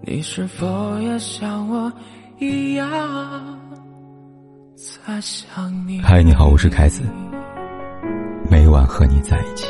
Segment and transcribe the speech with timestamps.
[0.00, 1.92] 你是否也像我
[2.38, 2.86] 一样
[4.76, 6.00] 在想你？
[6.00, 7.02] 嗨，你好，我是凯子，
[8.48, 9.66] 每晚和你在一起。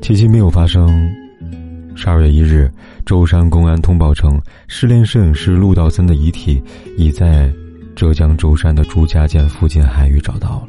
[0.00, 1.10] 奇迹没有发生。
[1.96, 2.70] 十二月一日，
[3.06, 4.38] 舟山公安通报称，
[4.68, 6.62] 失联摄影师陆道森的遗体
[6.98, 7.50] 已在
[7.94, 10.68] 浙江舟山的朱家涧附近海域找到了。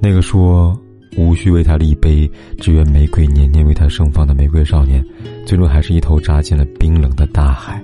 [0.00, 0.78] 那个说
[1.16, 5.04] 无需为他立碑，只愿玫瑰年年为他盛放的玫瑰少年，
[5.46, 7.82] 最终还是一头扎进了冰冷的大海，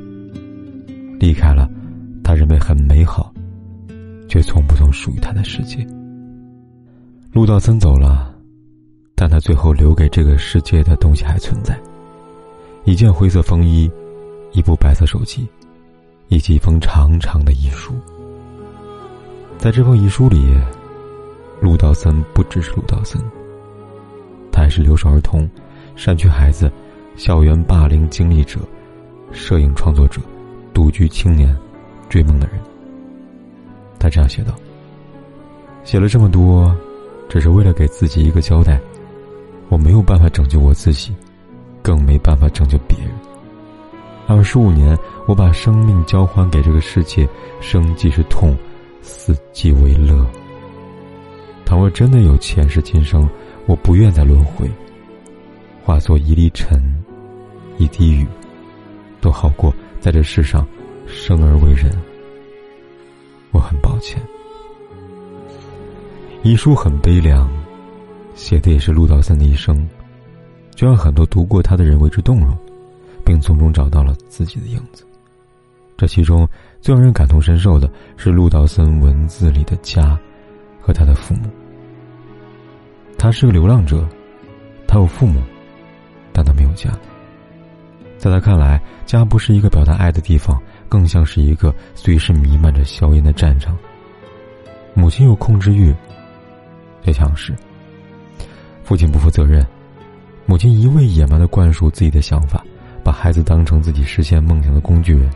[1.19, 1.69] 离开了
[2.23, 3.33] 他认为很美好，
[4.29, 5.87] 却从不曾属于他的世界。
[7.33, 8.35] 陆道森走了，
[9.15, 11.79] 但他最后留给这个世界的东西还存在。
[12.85, 13.91] 一件灰色风衣，
[14.53, 15.47] 一部白色手机，
[16.31, 17.93] 以及一封长长的遗书。
[19.59, 20.59] 在这封遗书里，
[21.61, 23.23] 陆道森不只是陆道森，
[24.51, 25.47] 他还是留守儿童、
[25.95, 26.73] 山区孩子、
[27.17, 28.61] 校园霸凌经历者、
[29.31, 30.19] 摄影创作者、
[30.73, 31.55] 独居青年、
[32.09, 32.59] 追梦的人。
[33.99, 34.55] 他这样写道
[35.85, 36.75] ：“写了这么多，
[37.29, 38.81] 只是为了给自己一个交代。
[39.69, 41.15] 我没有办法拯救我自己。”
[41.83, 43.11] 更没办法拯救别人。
[44.33, 47.29] 二十五年，我把生命交还给这个世界，
[47.61, 48.57] 生即是痛，
[49.03, 50.25] 死即为乐。
[51.65, 53.29] 倘若真的有前世今生，
[53.67, 54.71] 我不愿再轮回，
[55.83, 56.81] 化作一粒尘，
[57.77, 58.25] 一滴雨，
[59.21, 60.65] 都好过在这世上
[61.09, 61.91] 生而为人。
[63.51, 64.23] 我很抱歉。
[66.45, 67.51] 遗书很悲凉，
[68.37, 69.89] 写的也是陆道森的一生。
[70.77, 72.57] 就让很多读过他的人为之动容，
[73.31, 75.07] 并从中找到了自己的影子。
[75.97, 76.49] 这其中
[76.81, 80.19] 最让人感同身受的是陆道森文字里的家
[80.81, 81.49] 和他的父母。
[83.17, 84.05] 他是个流浪者，
[84.85, 85.41] 他有父母，
[86.33, 86.91] 但他没有家。
[88.19, 93.79] 在他看来，家不是一个表达爱的地方，更像是一个随时弥漫着硝烟的战场。
[94.93, 95.95] 母亲有控制欲，
[97.05, 97.55] 也强势。
[98.83, 99.65] 父亲不负责任。
[100.47, 102.65] 母亲一味野蛮的灌输自己的想法，
[103.11, 105.29] 把孩子当成自己实现梦想的工具人，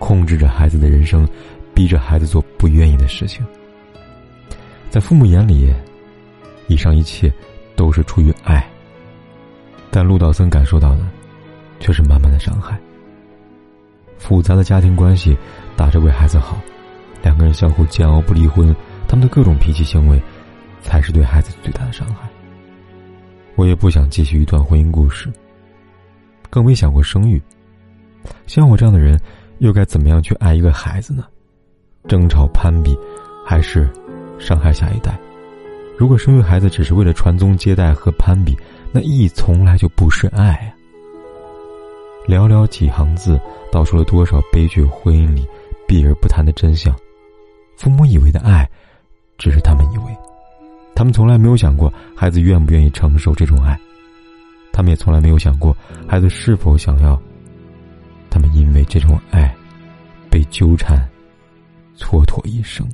[0.00, 1.24] 控制着孩子的人生，
[1.72, 3.46] 逼着孩子做不愿意的事情。
[4.90, 5.72] 在父母眼里，
[6.66, 7.32] 以上一切
[7.76, 8.68] 都是出于爱，
[9.88, 11.06] 但陆道森感受到的，
[11.78, 12.76] 却是满满的伤害。
[14.18, 15.38] 复杂的家庭关系，
[15.76, 16.58] 打着为孩子好，
[17.22, 18.74] 两个人相互煎熬不离婚，
[19.06, 20.20] 他们的各种脾气行为，
[20.82, 22.28] 才是对孩子最大的伤害。
[23.54, 25.32] 我也不想继续一段婚姻故事，
[26.56, 27.38] 更没想过生育。
[28.46, 29.20] 像我这样的人，
[29.58, 31.26] 又该怎么样去爱一个孩子呢？
[32.08, 32.96] 争吵攀比，
[33.44, 33.86] 还是
[34.38, 35.18] 伤害下一代？
[35.98, 38.56] 如果生育孩子只是为了传宗接代和攀比，
[38.90, 40.72] 那意义从来就不是爱啊！
[42.26, 43.38] 寥寥几行字，
[43.70, 45.46] 道出了多少悲剧婚姻里
[45.86, 46.96] 避而不谈的真相。
[47.76, 48.66] 父母以为的爱，
[49.36, 50.04] 只是他们以为。
[50.94, 53.78] 他们从来没有想过孩子愿不愿意承受这种爱，
[54.76, 55.74] 他们也从来没有想过
[56.06, 57.18] 孩子是否想要。
[58.28, 59.50] 他们因为这种爱，
[60.30, 60.98] 被纠缠，
[61.96, 62.86] 蹉跎一生。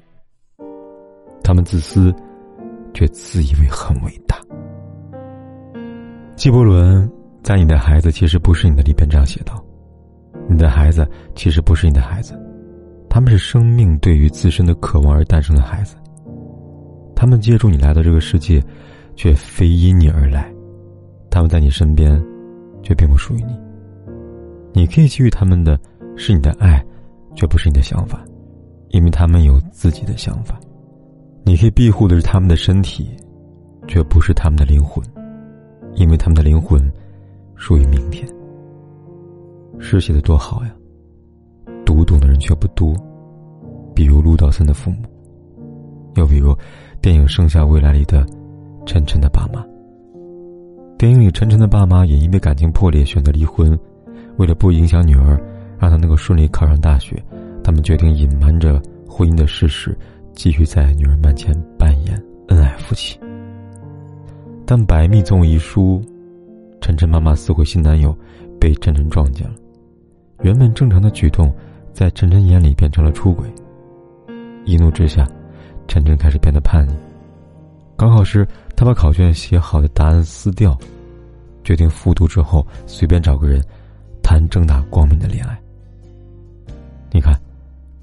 [1.42, 2.14] 他们自私，
[2.94, 4.38] 却自以为很伟大。
[6.36, 7.10] 纪伯伦
[7.42, 9.60] 在《你的孩子其实不是你的》里边这样写道
[10.48, 11.04] ：“你的孩子
[11.34, 12.40] 其实不是你的孩子，
[13.10, 15.96] 他们是生命对于自身的渴望而诞生的孩子。”
[17.16, 18.62] 他们借助你来到这个世界，
[19.16, 20.51] 却非因你而来；
[21.32, 22.22] 他们在你身边，
[22.82, 23.58] 却并不属于你。
[24.74, 25.78] 你可以给予他们的
[26.14, 26.84] 是你的爱，
[27.34, 28.22] 却不是你的想法，
[28.90, 30.60] 因为他们有自己的想法。
[31.42, 33.08] 你可以庇护的是他们的身体，
[33.88, 35.02] 却不是他们的灵魂，
[35.94, 36.80] 因为他们的灵魂
[37.56, 38.28] 属于明天。
[39.78, 40.74] 诗写的多好呀，
[41.86, 42.94] 读懂的人却不多。
[43.94, 44.98] 比如陆道森的父母，
[46.16, 46.54] 又比如。
[47.02, 48.24] 电影《盛夏未来》里的
[48.86, 49.60] 晨晨的爸妈。
[51.02, 53.76] 电影里，晨晨的爸妈也因为感情破裂选择离婚。
[54.36, 55.36] 为了不影响女儿，
[55.76, 57.20] 让她能够顺利考上大学，
[57.64, 59.98] 他们决定隐瞒着婚姻的事实，
[60.32, 62.14] 继续在女儿面前扮演
[62.50, 63.18] 恩爱夫妻。
[64.64, 66.00] 但百密总有一疏，
[66.80, 68.16] 晨晨妈妈撕毁新男友，
[68.60, 69.54] 被晨晨撞见了。
[70.42, 71.52] 原本正常的举动，
[71.92, 73.44] 在晨晨眼里变成了出轨。
[74.64, 75.26] 一怒之下。
[75.88, 76.94] 晨晨开始变得叛逆。
[78.02, 78.44] 高考时，
[78.74, 80.76] 他把考卷写好的答案撕掉，
[81.62, 83.64] 决定复读之后随便找个人
[84.24, 85.56] 谈正大光明的恋爱。
[87.12, 87.32] 你看，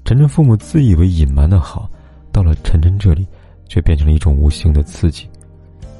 [0.06, 1.86] 晨晨父母自以为隐瞒的好，
[2.32, 3.26] 到了晨晨这里，
[3.68, 5.28] 却变成了一种无形的刺激。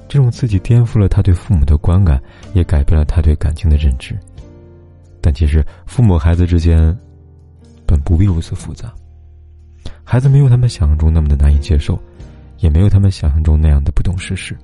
[0.09, 2.19] 这种刺激颠覆了他对父母的观感，
[2.55, 4.19] 也改变了他对感情的认知。
[5.21, 6.99] 但其实，父母孩子之间
[7.85, 8.91] 本不必如此复杂。
[10.03, 12.01] 孩子没有他们想象中那么的难以接受，
[12.61, 14.57] 也没有他们想象中那样的不懂世事。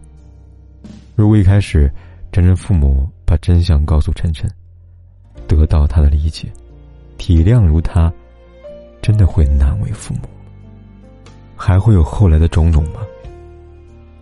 [1.14, 1.90] 如果一开始，
[2.31, 4.50] 晨晨父母把真相告诉晨晨，
[5.48, 6.52] 得到他的理解、
[7.16, 8.12] 体谅如他，
[9.00, 10.20] 真的会难为父母？
[11.56, 13.00] 还会有后来的种种吗？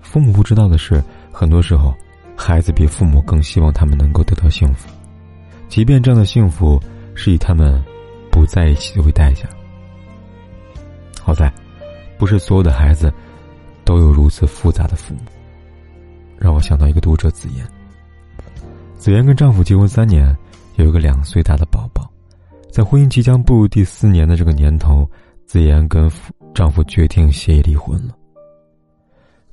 [0.00, 1.92] 父母不知道的是，很多时候，
[2.36, 4.88] 孩子比父母更希望他们能够得到幸福，
[5.68, 6.80] 即便这样的幸福
[7.16, 7.82] 是以他们
[8.30, 9.48] 不在一起为代价。
[11.20, 11.52] 好在，
[12.16, 13.12] 不是所有的孩子
[13.84, 15.20] 都有如此复杂的父母。
[16.38, 17.66] 让我想到一个读者子言。
[18.96, 20.36] 子言跟丈夫结婚三年，
[20.76, 22.10] 有一个两岁大的宝宝。
[22.70, 25.08] 在婚姻即将步入第四年的这个年头，
[25.46, 26.10] 子言跟
[26.54, 28.14] 丈夫决定协议离婚了。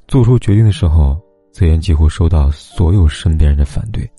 [0.07, 1.19] 做出决定的时候，
[1.51, 4.09] 子言几乎收到所有身边人的反对。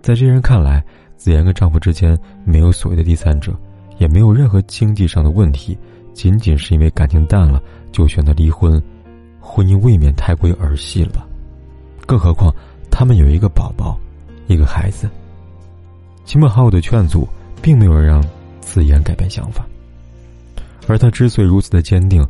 [0.00, 0.84] 在这些人看来，
[1.16, 3.52] 子言跟丈夫之间没有所谓的第三者，
[3.98, 5.76] 也没有任何经济上的问题，
[6.12, 7.62] 仅仅是因为感情淡了
[7.92, 8.82] 就选择离婚，
[9.38, 11.26] 婚姻未免太过于儿戏了吧？
[12.06, 12.52] 更何况，
[12.90, 13.98] 他们有一个宝宝，
[14.48, 15.08] 一个孩子。
[16.24, 17.28] 亲朋好友的劝阻，
[17.60, 18.24] 并没有让
[18.60, 19.66] 子言改变想法。
[20.88, 22.26] 而他之所以如此的坚定，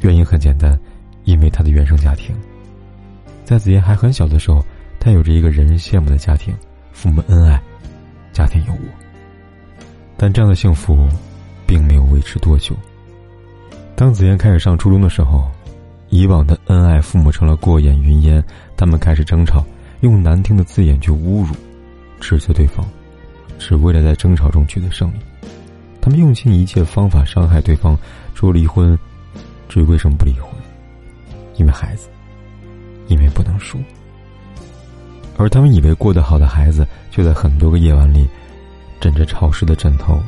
[0.00, 0.78] 原因很简单，
[1.24, 2.34] 因为他的原生家庭。
[3.44, 4.64] 在子言还很小的时候，
[5.00, 6.54] 他有着一个人人羡慕的家庭，
[6.92, 7.60] 父母恩爱，
[8.32, 8.88] 家庭有我。
[10.16, 10.96] 但这样的幸福，
[11.66, 12.74] 并没有维持多久。
[13.96, 15.50] 当子言开始上初中的时候。
[16.08, 18.42] 以往的恩爱，父母成了过眼云烟。
[18.76, 19.64] 他们开始争吵，
[20.02, 21.48] 用难听的字眼去侮辱、
[22.20, 22.86] 指责对方，
[23.58, 25.16] 只为了在争吵中取得胜利。
[26.00, 27.98] 他们用尽一切方法伤害对方，
[28.34, 28.96] 说离婚，
[29.68, 30.52] 至于为什么不离婚？
[31.56, 32.08] 因为孩子，
[33.08, 33.78] 因为不能输。
[35.36, 38.28] 而他们以为过得好的孩子，却在很多个夜晚里，
[39.00, 40.22] 枕着潮湿的枕头，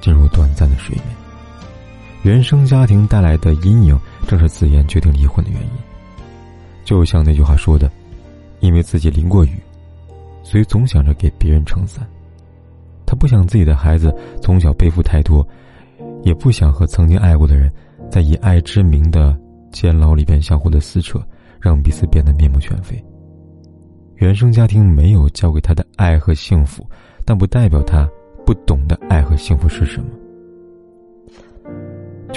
[0.00, 1.04] 进入短暂的睡眠。
[2.28, 3.98] 原生家庭带来的阴影。
[4.26, 5.70] 正是子言决定离婚的原因。
[6.84, 7.90] 就像那句话说的
[8.60, 9.58] ：“因为自己淋过雨，
[10.42, 12.06] 所以总想着给别人撑伞。”
[13.06, 15.46] 他不想自己的孩子从小背负太多，
[16.22, 17.72] 也不想和曾经爱过的人
[18.10, 19.34] 在以爱之名的
[19.72, 21.18] 监牢里边相互的撕扯，
[21.58, 23.02] 让彼此变得面目全非。
[24.16, 26.86] 原生家庭没有教给他的爱和幸福，
[27.24, 28.06] 但不代表他
[28.44, 30.10] 不懂得爱和幸福是什么。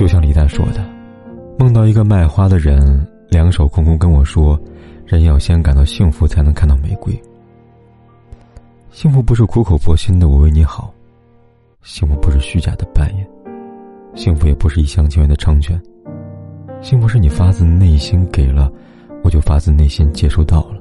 [0.01, 0.83] 就像李诞说的。
[1.59, 4.59] 梦到一个卖花的人，两手空空跟我说
[5.05, 7.13] ：“人要先感到幸福，才能看到玫瑰。
[8.89, 10.91] 幸福不是苦口婆心的我为你好，
[11.83, 13.27] 幸福不是虚假的扮演，
[14.15, 15.79] 幸福也不是一厢情愿的成全。
[16.81, 18.71] 幸福是你发自内心给了，
[19.23, 20.80] 我就发自内心接收到了。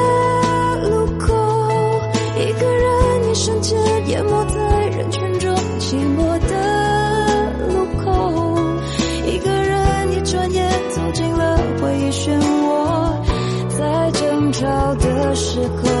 [3.61, 8.57] 间淹没在人群中寂寞的路口，
[9.25, 13.13] 一个人一转眼走进了回忆漩涡，
[13.69, 16.00] 在争吵的时候。